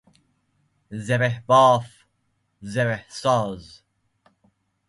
زره 1.05 1.35
باف 1.47 1.87
ـ 2.63 2.69
زره 2.73 3.01
ساز 3.21 3.63